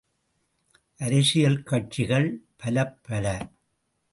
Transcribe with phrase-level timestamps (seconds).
[0.99, 2.27] அரசியல் கட்சிகள்
[2.57, 3.25] பலப்பல!